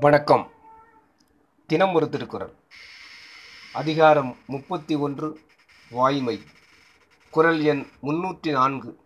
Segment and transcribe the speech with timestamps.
[0.00, 0.50] வணக்கம்.
[1.66, 2.52] தினம் ஒரு திருக்குறள்.
[3.72, 5.40] அதிகாரம் முப்பத்தி ஒன்று
[5.90, 6.42] வாய்மை.
[7.30, 9.00] குரல் எண் முன்னூற்றி நான்கு.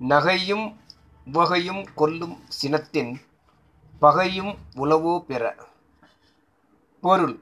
[0.00, 0.76] நகையும்
[1.32, 3.14] உவகையும் கொல்லும் சினத்தின்
[3.98, 5.56] பகையும் உளவோ பெற.
[7.00, 7.40] பொருள்.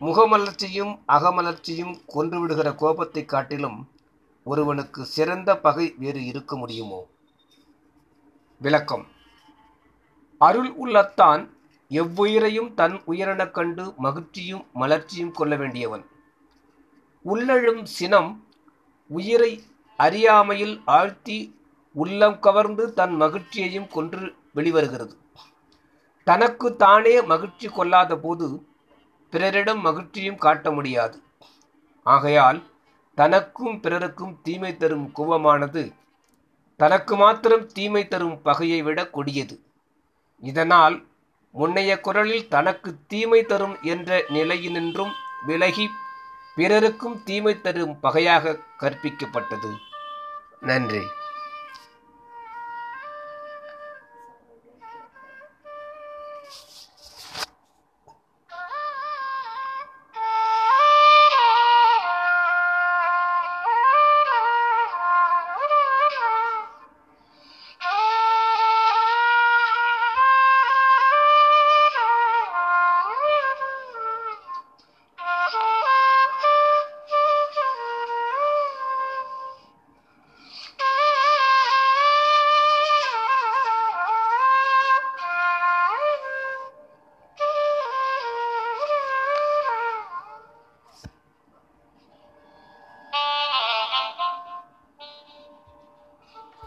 [0.00, 3.90] முகமலர்ச்சியும் அகமலர்ச்சியும் கொன்றுவிடுகிற கோபத்தைக் காட்டிலும்
[4.44, 7.06] ஒருவனுக்கு சிறந்த பகை வேறு இருக்க முடியுமோ?
[8.58, 9.16] விளக்கம்.
[10.38, 11.56] அருள் உள்ளத்தான்
[11.90, 16.04] எவ்வுயிரையும் தன் உயிரெனக் கண்டு மகிழ்ச்சியும் மலர்ச்சியும் கொள்ள வேண்டியவன்.
[17.22, 18.46] உள்ளழும் சினம்
[19.08, 19.62] உயிரை
[19.96, 21.60] அறியாமையில் ஆழ்த்தி
[21.92, 25.12] உள்ளம் கவர்ந்து தன் மகிழ்ச்சியையும் கொன்று வெளிவருகிறது.
[26.24, 28.66] தனக்கு தானே மகிழ்ச்சி கொள்ளாத போது
[29.30, 31.22] பிறரிடம் மகிழ்ச்சியும் காட்ட முடியாது.
[32.02, 32.62] ஆகையால்
[33.14, 35.92] தனக்கும் பிறருக்கும் தீமை தரும் கோபமானது
[36.76, 39.62] தனக்கு மாத்திரம் தீமை தரும் பகையை விட கொடியது.
[40.40, 41.06] இதனால்
[41.50, 45.12] முன்னைய குரலில் தனக்கு தீமை தரும் என்ற நிலையினின்றும்
[45.46, 45.88] விலகி
[46.54, 49.76] பிறருக்கும் தீமை தரும் பகையாக கற்பிக்கப்பட்டது.
[50.60, 51.02] நன்றி.